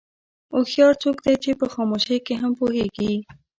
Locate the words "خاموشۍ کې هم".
1.73-2.51